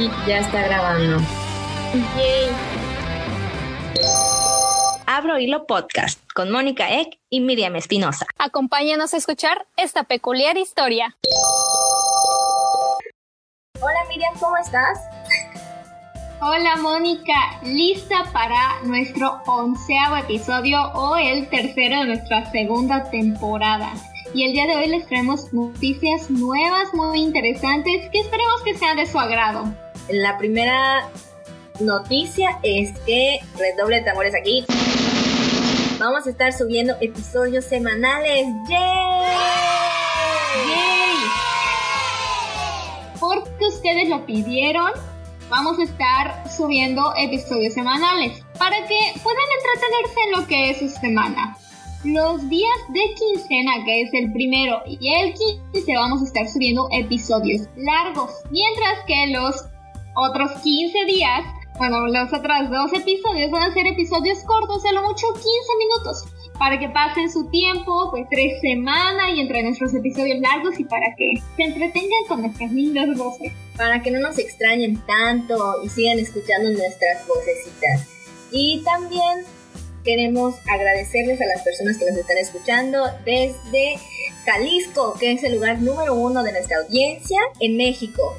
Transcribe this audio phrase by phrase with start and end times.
[0.00, 1.18] Y ya está grabando.
[2.16, 2.48] Yay.
[5.06, 8.24] Abro Hilo Podcast con Mónica Eck y Miriam Espinosa.
[8.38, 11.18] Acompáñanos a escuchar esta peculiar historia.
[13.78, 15.00] Hola Miriam, ¿cómo estás?
[16.40, 23.92] Hola Mónica, lista para nuestro onceavo episodio o el tercero de nuestra segunda temporada.
[24.32, 28.96] Y el día de hoy les traemos noticias nuevas, muy interesantes, que esperemos que sean
[28.96, 29.89] de su agrado.
[30.12, 31.08] La primera
[31.78, 34.64] noticia es que, redoble de tambores aquí,
[36.00, 38.46] vamos a estar subiendo episodios semanales.
[38.68, 38.78] ¡Yay!
[40.66, 41.16] ¡Yay!
[43.20, 44.90] Porque ustedes lo pidieron,
[45.48, 50.88] vamos a estar subiendo episodios semanales para que puedan entretenerse en lo que es su
[51.00, 51.56] semana.
[52.02, 55.34] Los días de quincena, que es el primero y el
[55.72, 59.66] 15, vamos a estar subiendo episodios largos, mientras que los
[60.20, 61.44] otros 15 días,
[61.78, 65.46] bueno, los otros dos episodios van a ser episodios cortos, a lo mucho 15
[65.78, 66.24] minutos,
[66.58, 71.06] para que pasen su tiempo, pues tres semanas y entre nuestros episodios largos y para
[71.16, 73.52] que se entretengan con nuestras lindas voces.
[73.78, 78.06] Para que no nos extrañen tanto y sigan escuchando nuestras vocecitas.
[78.52, 79.46] Y también
[80.04, 83.94] queremos agradecerles a las personas que nos están escuchando desde
[84.44, 88.36] Jalisco, que es el lugar número uno de nuestra audiencia en México.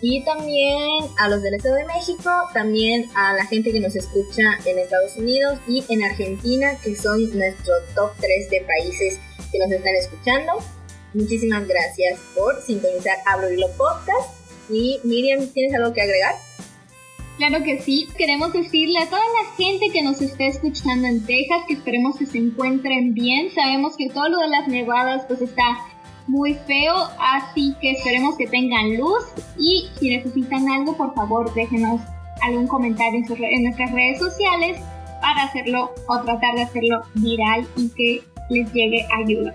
[0.00, 4.42] Y también a los del Estado de México, también a la gente que nos escucha
[4.66, 9.18] en Estados Unidos y en Argentina, que son nuestro top 3 de países
[9.50, 10.52] que nos están escuchando.
[11.14, 14.34] Muchísimas gracias por sintonizar Abro Hilo Podcast.
[14.68, 16.34] Y Miriam, ¿tienes algo que agregar?
[17.36, 21.62] Claro que sí, queremos decirle a toda la gente que nos está escuchando en Texas
[21.66, 23.50] que esperemos que se encuentren bien.
[23.52, 25.64] Sabemos que todo lo de las nevadas pues está
[26.26, 29.24] muy feo, así que esperemos que tengan luz
[29.58, 32.00] y si necesitan algo, por favor, déjenos
[32.42, 34.78] algún comentario en, nuestras redes sociales
[35.20, 39.54] para hacerlo o tratar de hacerlo viral y que les llegue ayuda.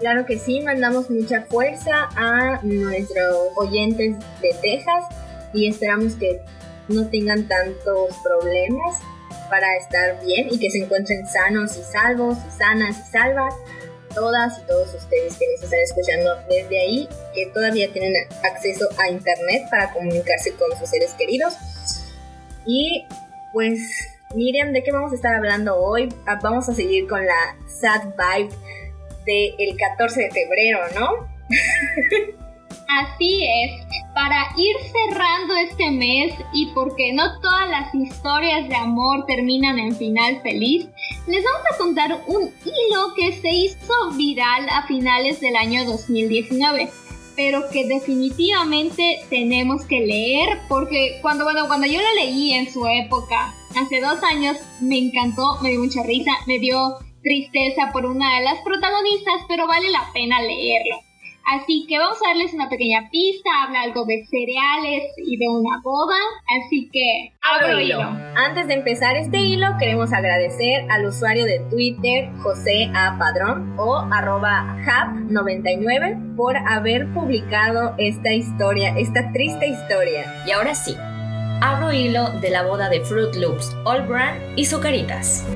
[0.00, 5.04] Claro que sí, mandamos mucha fuerza a nuestros oyentes de Texas
[5.52, 6.40] y esperamos que
[6.88, 9.00] no tengan tantos problemas
[9.50, 13.54] para estar bien y que se encuentren sanos y salvos sanas y salvas
[14.18, 18.12] todas y todos ustedes que nos están escuchando desde ahí, que todavía tienen
[18.42, 21.54] acceso a internet para comunicarse con sus seres queridos.
[22.66, 23.06] Y
[23.52, 23.80] pues
[24.34, 26.08] Miriam, ¿de qué vamos a estar hablando hoy?
[26.26, 28.54] Ah, Vamos a seguir con la sad vibe
[29.24, 31.28] del 14 de febrero, ¿no?
[33.00, 33.86] Así es,
[34.18, 39.94] para ir cerrando este mes y porque no todas las historias de amor terminan en
[39.94, 40.88] final feliz,
[41.28, 46.90] les vamos a contar un hilo que se hizo viral a finales del año 2019,
[47.36, 52.84] pero que definitivamente tenemos que leer porque cuando, bueno, cuando yo lo leí en su
[52.88, 58.36] época, hace dos años, me encantó, me dio mucha risa, me dio tristeza por una
[58.38, 61.07] de las protagonistas, pero vale la pena leerlo.
[61.50, 65.80] Así que vamos a darles una pequeña pista, habla algo de cereales y de una
[65.82, 66.18] boda,
[66.60, 68.00] así que abro hilo.
[68.36, 73.16] Antes de empezar este hilo, queremos agradecer al usuario de Twitter, José A.
[73.18, 80.44] Padrón, o arroba hap99, por haber publicado esta historia, esta triste historia.
[80.46, 80.94] Y ahora sí,
[81.62, 85.46] abro hilo de la boda de Fruit Loops, All Brand y Zucaritas.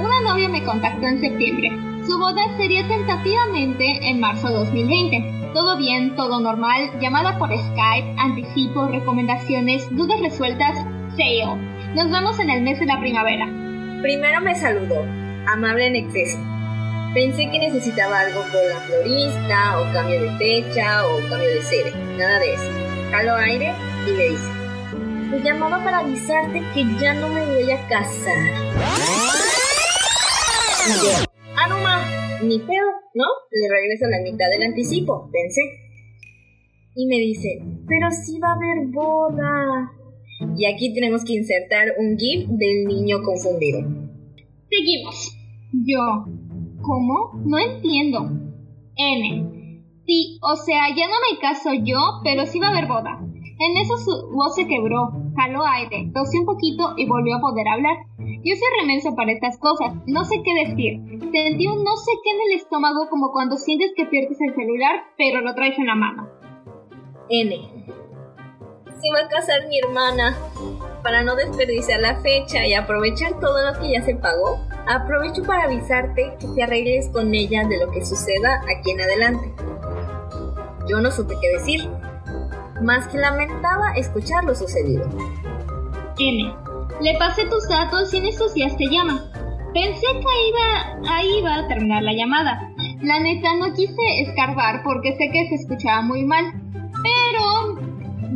[0.00, 1.93] Una novia me contactó en septiembre.
[2.06, 5.52] Su boda sería tentativamente en marzo de 2020.
[5.54, 10.76] Todo bien, todo normal, llamada por Skype, anticipo, recomendaciones, dudas resueltas,
[11.16, 11.56] sale.
[11.94, 13.46] Nos vemos en el mes de la primavera.
[14.02, 15.00] Primero me saludó,
[15.46, 16.38] amable en exceso.
[17.14, 21.92] Pensé que necesitaba algo con la florista, o cambio de fecha, o cambio de sede.
[22.18, 22.70] Nada de eso.
[23.12, 23.72] Jalo aire
[24.06, 24.50] y me dice:
[25.30, 28.34] Te llamaba para avisarte que ya no me voy a casar.
[31.64, 33.24] Ah, no ni pedo, ¿no?
[33.50, 35.62] Le regreso la mitad del anticipo, pensé.
[36.94, 39.90] Y me dice: Pero sí va a haber boda.
[40.58, 43.80] Y aquí tenemos que insertar un GIF del niño confundido.
[44.68, 45.38] Seguimos.
[45.72, 46.26] Yo.
[46.82, 47.32] ¿Cómo?
[47.46, 48.30] No entiendo.
[48.96, 49.53] N.
[50.06, 53.18] Sí, o sea, ya no me caso yo, pero sí va a haber boda.
[53.58, 57.68] En eso su voz se quebró, jaló aire, tosió un poquito y volvió a poder
[57.68, 57.96] hablar.
[58.18, 61.00] Yo soy remenso para estas cosas, no sé qué decir.
[61.32, 65.04] Sentí un no sé qué en el estómago como cuando sientes que pierdes el celular,
[65.16, 66.28] pero lo traes en la mano.
[67.30, 67.56] N.
[68.86, 70.36] Se va a casar mi hermana.
[71.02, 74.58] Para no desperdiciar la fecha y aprovechar todo lo que ya se pagó,
[74.88, 79.52] aprovecho para avisarte que te arregles con ella de lo que suceda aquí en adelante.
[80.88, 81.88] Yo no supe qué decir.
[82.82, 85.08] más que lamentaba escuchar lo sucedido.
[86.18, 86.54] N.
[87.00, 89.30] Le pasé tus datos y en estos días te llama.
[89.72, 92.70] Pensé que iba, ahí iba a terminar la llamada.
[93.02, 96.44] La neta no quise escarbar porque sé que se escuchaba muy mal.
[97.02, 97.80] Pero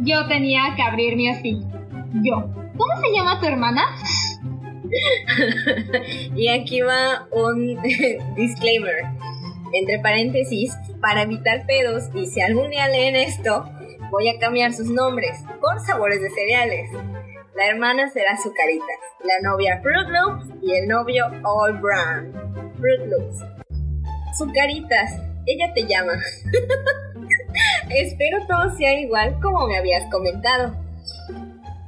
[0.02, 1.60] yo tenía que abrirme así.
[2.22, 2.48] Yo.
[2.76, 3.82] ¿Cómo se llama tu hermana?
[6.36, 7.76] y aquí va un
[8.36, 8.94] disclaimer.
[9.72, 13.68] Entre paréntesis, para evitar pedos y si algún día leen esto,
[14.10, 16.90] voy a cambiar sus nombres por sabores de cereales.
[17.54, 18.86] La hermana será Zucaritas,
[19.24, 22.32] la novia Fruit Loops y el novio All Brown.
[22.78, 23.44] Fruit Loops.
[24.36, 26.12] Zucaritas, ella te llama.
[27.90, 30.76] Espero todo sea igual como me habías comentado.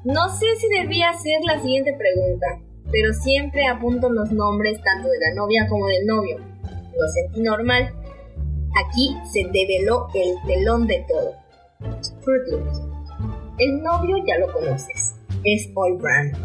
[0.04, 2.46] No sé si debía hacer la siguiente pregunta,
[2.90, 6.38] pero siempre apunto los nombres tanto de la novia como del novio.
[6.98, 7.94] Lo sentí normal.
[8.84, 11.34] Aquí se develó el telón de todo.
[12.22, 12.82] Fruit Loops.
[13.58, 15.16] El novio ya lo conoces.
[15.44, 16.36] Es All Brand.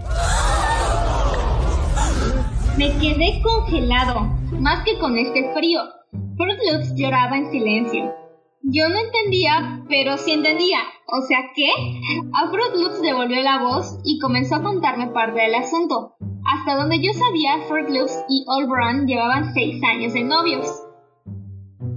[2.78, 4.22] Me quedé congelado,
[4.60, 5.82] más que con este frío.
[6.38, 6.60] Fruit
[6.96, 8.14] lloraba en silencio.
[8.64, 10.80] Yo no entendía, pero sí entendía.
[11.08, 11.68] O sea que
[12.34, 16.16] a Fruit Loops devolvió la voz y comenzó a contarme parte del asunto.
[16.46, 17.58] Hasta donde yo sabía,
[17.90, 20.68] Loops y All Brown llevaban seis años de novios.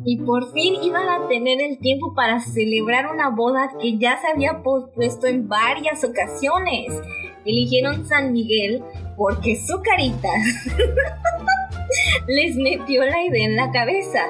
[0.05, 4.29] Y por fin iban a tener el tiempo para celebrar una boda que ya se
[4.29, 6.87] había pospuesto en varias ocasiones.
[7.45, 8.83] Eligieron San Miguel
[9.17, 10.29] porque su carita
[12.27, 14.21] les metió la idea en la cabeza.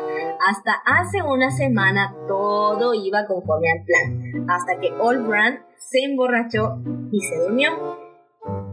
[0.48, 6.78] Hasta hace una semana todo iba conforme al plan, hasta que Old Brand se emborrachó
[7.12, 8.07] y se durmió.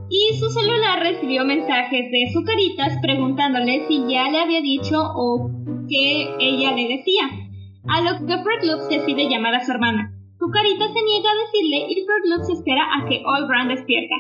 [0.10, 5.50] Y su celular recibió mensajes de su caritas preguntándole si ya le había dicho o
[5.90, 7.24] qué ella le decía.
[7.88, 10.12] A lo que Loops decide llamar a su hermana.
[10.40, 14.16] Su carita se niega a decirle y Loops espera a que All Brand despierta.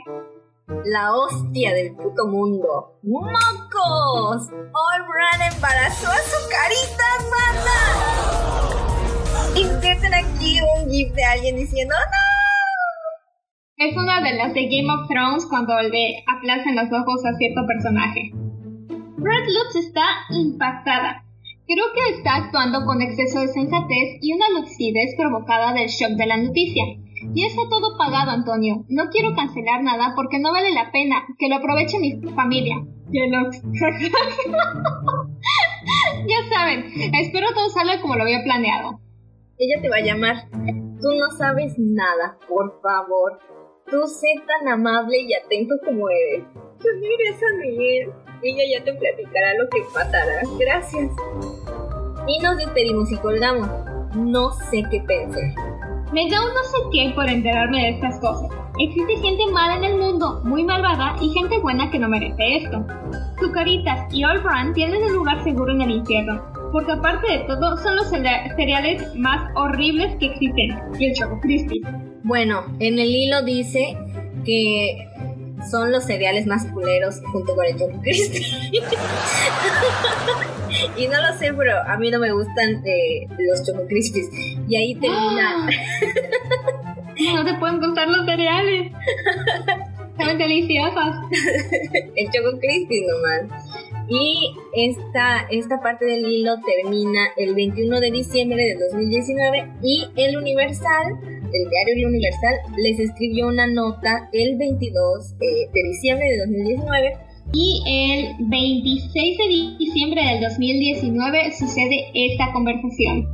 [0.86, 3.00] La hostia del puto mundo.
[3.04, 4.50] ¡Mocos!
[4.52, 7.80] All Brand embarazó a su carita, banda.
[9.56, 12.25] Inserten aquí un gif de alguien diciendo ¡No!
[13.86, 17.68] Es una de las de Game of Thrones cuando le aplazan los ojos a cierto
[17.68, 18.32] personaje.
[18.34, 20.02] Red Loops está
[20.32, 21.24] impactada.
[21.68, 26.26] Creo que está actuando con exceso de sensatez y una lucidez provocada del shock de
[26.26, 26.84] la noticia.
[27.36, 28.86] Ya está todo pagado, Antonio.
[28.90, 31.24] No quiero cancelar nada porque no vale la pena.
[31.38, 32.78] Que lo aproveche mi familia.
[36.28, 39.00] ya saben, espero todo salga como lo había planeado.
[39.60, 40.50] Ella te va a llamar.
[40.50, 43.40] Tú no sabes nada, por favor.
[43.96, 46.44] Tú sé tan amable y atento como eres.
[46.80, 48.12] Tú eres a Miguel.
[48.44, 50.42] Ella ya te platicará lo que pasará.
[50.60, 51.12] Gracias.
[52.28, 53.70] Y nos despedimos y colgamos.
[54.18, 55.44] No sé qué pensar.
[56.12, 58.50] Me da un no sé qué por enterarme de estas cosas.
[58.80, 62.86] Existe gente mala en el mundo, muy malvada, y gente buena que no merece esto.
[63.40, 66.44] Zucaritas y All Brand tienen un lugar seguro en el infierno,
[66.74, 71.82] porque aparte de todo, son los cereales más horribles que existen, y el Choco Crispy.
[72.26, 73.96] Bueno, en el hilo dice
[74.46, 75.08] que
[75.70, 78.44] son los cereales más culeros junto con el Choco Crispy.
[80.98, 84.28] y no lo sé, pero a mí no me gustan eh, los Choco Crispies.
[84.68, 85.70] Y ahí termina.
[87.36, 88.92] no te pueden gustar los cereales.
[90.18, 91.18] Saben deliciosas.
[92.16, 93.66] el Choco Crispy nomás.
[94.08, 100.38] Y esta, esta parte del hilo termina el 21 de diciembre de 2019 y el
[100.38, 106.38] Universal, el diario El Universal, les escribió una nota el 22 eh, de diciembre de
[106.40, 107.18] 2019
[107.54, 113.28] y el 26 de diciembre del 2019 sucede esta conversación.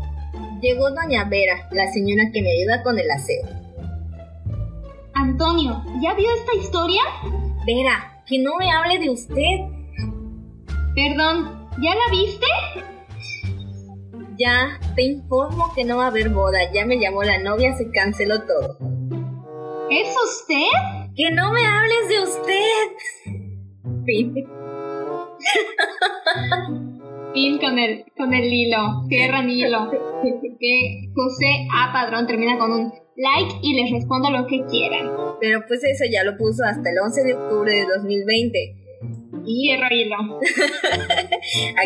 [0.61, 3.47] Llegó doña Vera, la señora que me ayuda con el aseo.
[5.13, 7.01] Antonio, ¿ya vio esta historia?
[7.65, 9.59] Vera, que no me hable de usted.
[10.95, 12.45] Perdón, ¿ya la viste?
[14.41, 16.57] Ya, te informo que no va a haber boda.
[16.73, 18.77] Ya me llamó la novia, se canceló todo.
[19.91, 21.11] ¿Es usted?
[21.15, 22.87] Que no me hables de usted.
[24.05, 24.33] Fin.
[27.33, 29.03] fin con el, con el hilo.
[29.09, 29.91] Cierran hilo.
[30.59, 31.93] Que José A.
[31.93, 35.11] Padrón termina con un like y les respondo lo que quieran.
[35.39, 38.80] Pero pues eso ya lo puso hasta el 11 de octubre de 2020.
[39.45, 40.15] Cierra hilo.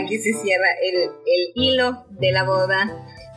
[0.02, 1.12] Aquí se cierra el,
[1.56, 2.92] hilo de la boda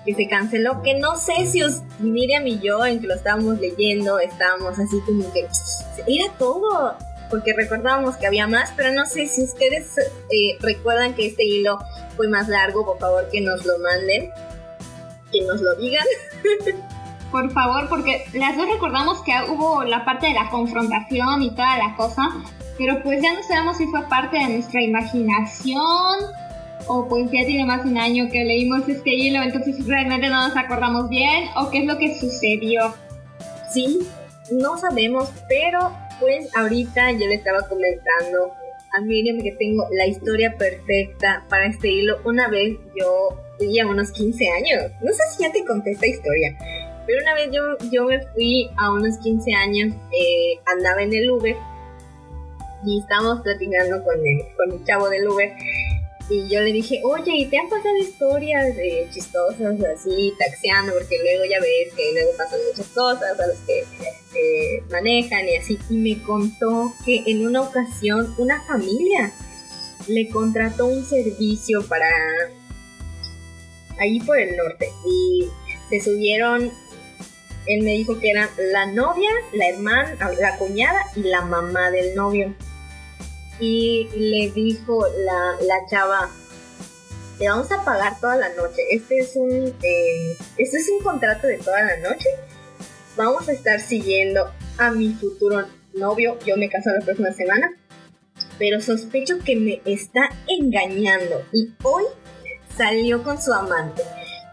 [0.04, 3.58] que se canceló, que no sé si os, Miriam y yo, en que lo estábamos
[3.58, 5.46] leyendo, estábamos así como que
[6.06, 6.96] era todo,
[7.28, 11.78] porque recordábamos que había más, pero no sé si ustedes eh, recuerdan que este hilo
[12.16, 14.30] fue más largo, por favor que nos lo manden,
[15.30, 16.06] que nos lo digan.
[17.30, 21.76] por favor, porque las dos recordamos que hubo la parte de la confrontación y toda
[21.76, 22.28] la cosa,
[22.78, 26.16] pero pues ya no sabemos si fue parte de nuestra imaginación
[26.86, 30.48] o pues ya tiene más de un año que leímos este hilo, entonces realmente no
[30.48, 32.94] nos acordamos bien o qué es lo que sucedió.
[33.72, 33.98] Sí,
[34.50, 38.54] no sabemos, pero pues ahorita yo le estaba comentando
[38.96, 42.18] a Miriam que tengo la historia perfecta para este hilo.
[42.24, 46.56] Una vez yo tenía unos 15 años, no sé si ya te conté esta historia,
[47.06, 51.30] pero una vez yo, yo me fui a unos 15 años, eh, andaba en el
[51.30, 51.56] Uber
[52.84, 55.52] y estábamos platicando con el, con el chavo del Uber
[56.30, 60.92] y yo le dije, oye, ¿y te han pasado historias de chistosas así, taxeando?
[60.92, 65.56] Porque luego ya ves que luego pasan muchas cosas a los que eh, manejan y
[65.56, 65.78] así.
[65.88, 69.32] Y me contó que en una ocasión una familia
[70.06, 72.10] le contrató un servicio para
[73.98, 75.48] ahí por el norte y
[75.88, 76.70] se subieron
[77.66, 82.14] él me dijo que eran la novia, la hermana, la cuñada y la mamá del
[82.14, 82.54] novio
[83.60, 86.30] y le dijo la, la chava,
[87.38, 88.82] te vamos a pagar toda la noche.
[88.90, 92.28] Este es un eh, este es un contrato de toda la noche.
[93.16, 96.38] Vamos a estar siguiendo a mi futuro novio.
[96.44, 97.72] Yo me caso la próxima semana.
[98.58, 101.44] Pero sospecho que me está engañando.
[101.52, 102.04] Y hoy
[102.76, 104.02] salió con su amante.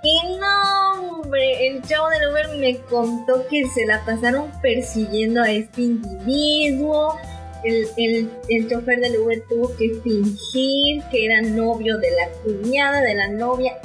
[0.03, 5.49] Y no, hombre, el chavo del Uber me contó que se la pasaron persiguiendo a
[5.49, 7.17] este individuo
[7.65, 13.15] el, el, chofer del Uber tuvo que fingir que era novio de la cuñada de
[13.15, 13.77] la novia.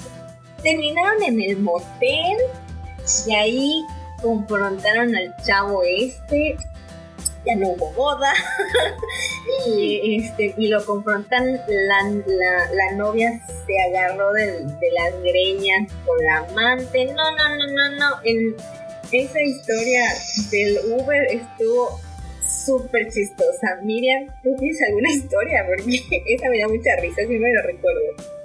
[0.62, 2.36] Terminaron en el motel
[3.26, 3.84] y ahí
[4.20, 6.56] confrontaron al chavo este.
[7.46, 8.34] Ya no hubo boda.
[9.66, 11.58] y, este, y lo confrontan.
[11.66, 12.02] La,
[12.72, 17.06] la, novia se agarró de, de, las greñas con la amante.
[17.06, 18.20] No, no, no, no, no.
[18.24, 18.56] El,
[19.10, 20.02] esa historia
[20.50, 21.98] del Uber estuvo
[22.64, 23.80] súper chistosa.
[23.82, 25.66] Miriam, ¿tú tienes alguna historia?
[25.66, 28.40] Porque esa me da mucha risa, si me lo recuerdo.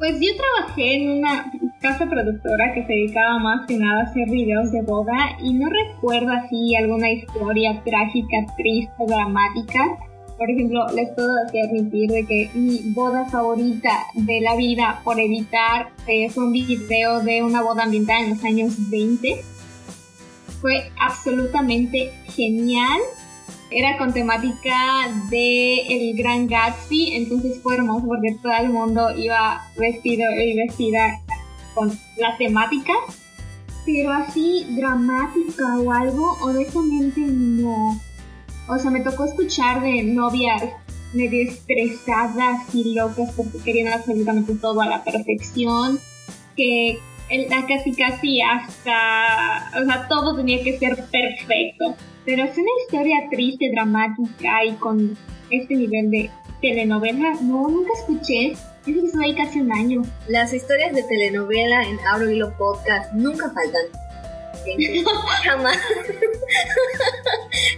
[0.00, 4.30] Pues yo trabajé en una casa productora que se dedicaba más que nada a hacer
[4.30, 9.98] videos de boda y no recuerdo así alguna historia trágica, triste, dramática.
[10.38, 15.90] Por ejemplo, les puedo admitir de que mi boda favorita de la vida por editar
[16.06, 19.42] es un video de una boda ambiental en los años 20.
[20.62, 23.00] Fue absolutamente genial
[23.70, 29.62] era con temática de El Gran Gatsby, entonces fue hermoso porque todo el mundo iba
[29.76, 31.20] vestido y vestida
[31.74, 32.92] con la temática,
[33.86, 38.00] pero así dramática o algo, honestamente no.
[38.68, 40.62] O sea, me tocó escuchar de novias
[41.12, 45.98] medio estresadas y locas porque querían absolutamente todo a la perfección,
[46.56, 46.98] que
[47.68, 51.96] casi casi hasta, o sea, todo tenía que ser perfecto.
[52.24, 55.16] Pero es una historia triste, dramática y con
[55.50, 57.34] este nivel de telenovela.
[57.40, 58.52] No, nunca escuché.
[58.52, 60.02] Eso que estuvo ahí casi un año.
[60.28, 63.82] Las historias de telenovela en Abro Hilo Podcast nunca faltan.
[65.44, 65.76] jamás.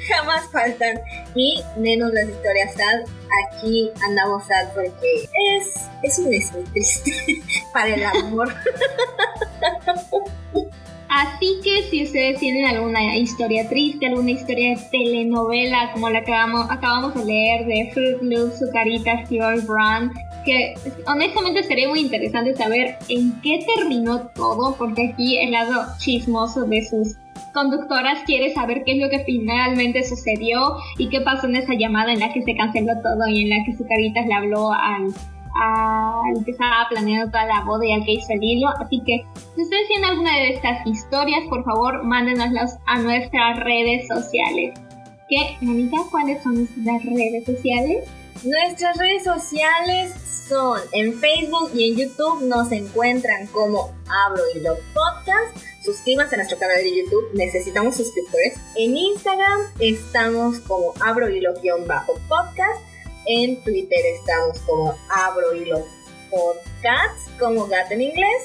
[0.09, 1.01] jamás faltan.
[1.35, 3.01] Y menos las historias sad.
[3.49, 5.69] Aquí andamos sad porque es,
[6.03, 7.13] es un muy triste
[7.73, 8.53] para el amor.
[11.15, 16.33] Así que si ustedes tienen alguna historia triste, alguna historia de telenovela como la que
[16.33, 20.11] acabamos, acabamos de leer de Fruit Loops, Zucaritas, Steve Brown,
[20.47, 20.73] que
[21.07, 26.83] honestamente sería muy interesante saber en qué terminó todo, porque aquí el lado chismoso de
[26.83, 27.19] sus
[27.53, 32.11] conductoras quiere saber qué es lo que finalmente sucedió y qué pasó en esa llamada
[32.15, 35.13] en la que se canceló todo y en la que Zucaritas le habló al
[35.55, 38.69] al que estaba planeando toda la boda y al que hizo el hilo.
[38.81, 44.07] Así que si ustedes tienen alguna de estas historias, por favor, mándenoslas a nuestras redes
[44.09, 44.79] sociales.
[45.29, 45.99] ¿Qué, Mónica?
[46.11, 48.09] ¿Cuáles son nuestras redes sociales?
[48.45, 50.15] Nuestras redes sociales
[50.49, 55.57] son en Facebook y en YouTube nos encuentran como Abro Hilo Podcast.
[55.85, 58.55] Suscríbanse a nuestro canal de YouTube, necesitamos suscriptores.
[58.77, 62.92] En Instagram estamos como Abro Hilo-podcast
[63.27, 65.53] en Twitter estamos como Abro
[66.31, 68.45] podcasts, como gato en inglés.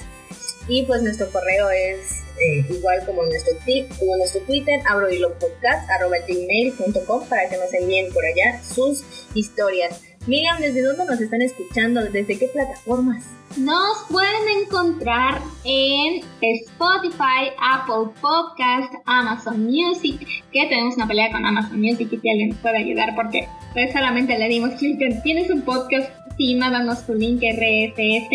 [0.67, 3.53] Y pues nuestro correo es eh, igual como nuestro,
[3.97, 9.03] como nuestro Twitter, abro y podcast, arroba gmail.com para que nos envíen por allá sus
[9.33, 10.01] historias.
[10.27, 12.01] Miriam, ¿desde dónde nos están escuchando?
[12.01, 13.23] ¿Desde qué plataformas?
[13.55, 20.19] Nos pueden encontrar en Spotify, Apple Podcast, Amazon Music,
[20.51, 23.93] que tenemos una pelea con Amazon Music y si alguien nos puede ayudar porque pues
[23.93, 28.29] solamente le dimos clic tienes un podcast, sí, mándanos tu link RSS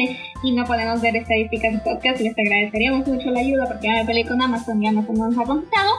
[0.45, 4.05] y no podemos ver estadísticas de podcast, les agradeceríamos mucho la ayuda porque ya me
[4.07, 5.91] peleé con Amazon y Amazon no nos ha contestado.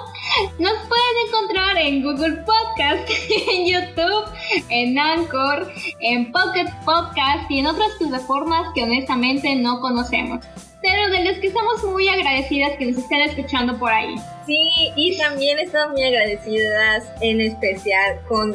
[0.58, 3.08] Nos pueden encontrar en Google Podcast,
[3.54, 4.26] en YouTube,
[4.70, 10.46] en Anchor, en Pocket Podcast y en otras plataformas que honestamente no conocemos
[10.84, 14.16] pero de los que estamos muy agradecidas que nos estén escuchando por ahí.
[14.46, 18.54] Sí, y también estamos muy agradecidas en especial con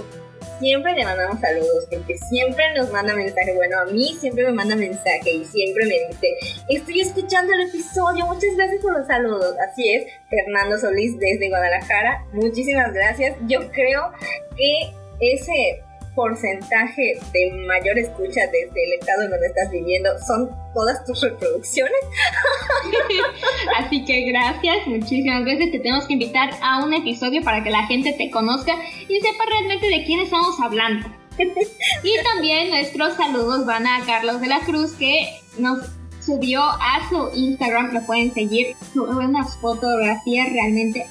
[0.58, 3.54] siempre le mandamos saludos, porque siempre nos manda mensaje.
[3.54, 6.36] Bueno, a mí siempre me manda mensaje y siempre me dice,
[6.68, 9.54] estoy escuchando el episodio, muchas gracias por los saludos.
[9.70, 13.36] Así es, Fernando Solís desde Guadalajara, muchísimas gracias.
[13.46, 14.12] Yo creo
[14.56, 15.82] que ese
[16.18, 21.94] porcentaje de mayor escucha desde el estado en donde estás viviendo son todas tus reproducciones.
[23.78, 25.70] Así que gracias, muchísimas gracias.
[25.70, 28.74] Te tenemos que invitar a un episodio para que la gente te conozca
[29.08, 31.06] y sepa realmente de quién estamos hablando.
[31.38, 35.20] y también nuestros saludos van a Carlos de la Cruz que
[35.56, 35.86] nos
[36.20, 41.06] subió a su Instagram, lo pueden seguir, sube unas fotografías realmente,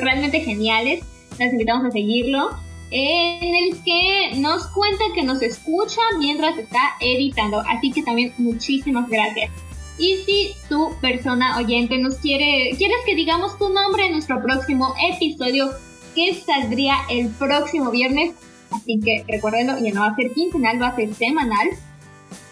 [0.00, 1.04] realmente geniales.
[1.38, 7.62] Les invitamos a seguirlo en el que nos cuenta que nos escucha mientras está editando.
[7.68, 9.50] Así que también muchísimas gracias.
[9.98, 14.94] Y si tu persona oyente nos quiere, quieres que digamos tu nombre en nuestro próximo
[15.12, 15.70] episodio
[16.14, 18.34] que saldría el próximo viernes,
[18.70, 21.68] así que recuérdenlo, ya no va a ser quincenal, va a ser semanal.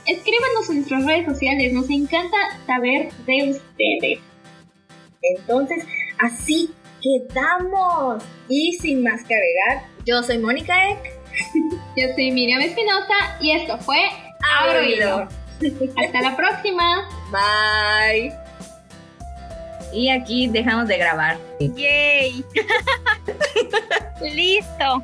[0.06, 4.20] Escríbanos en nuestras redes sociales, nos encanta saber de ustedes.
[5.22, 5.84] Entonces,
[6.18, 6.70] así
[7.02, 8.22] quedamos.
[8.48, 11.12] Y sin más que agregar, yo soy Mónica Eck.
[11.96, 13.98] Yo soy Miriam Espinosa y esto fue
[14.58, 15.28] Abro
[16.04, 17.08] Hasta la próxima.
[17.30, 18.32] Bye.
[19.92, 21.38] Y aquí dejamos de grabar.
[21.58, 22.44] Yay.
[24.20, 25.02] Listo.